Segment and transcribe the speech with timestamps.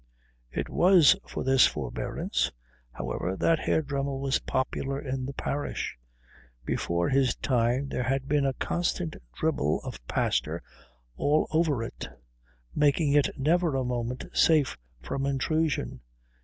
[0.51, 2.51] It was for this forbearance,
[2.91, 5.95] however, that Herr Dremmel was popular in the parish.
[6.65, 10.63] Before his time there had been a constant dribble of pastor
[11.17, 12.09] all over it,
[12.73, 16.01] making it never a moment safe from intrusion.